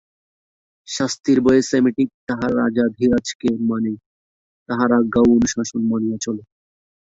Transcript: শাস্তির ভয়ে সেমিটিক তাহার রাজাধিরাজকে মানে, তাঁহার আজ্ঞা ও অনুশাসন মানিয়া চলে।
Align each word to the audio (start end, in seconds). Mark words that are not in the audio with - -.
শাস্তির 0.87 1.39
ভয়ে 1.41 1.61
সেমিটিক 1.61 2.09
তাহার 2.27 2.51
রাজাধিরাজকে 2.57 3.49
মানে, 3.69 3.91
তাঁহার 4.69 4.89
আজ্ঞা 4.93 5.21
ও 5.21 5.29
অনুশাসন 5.35 5.81
মানিয়া 5.91 6.17
চলে। 6.21 6.43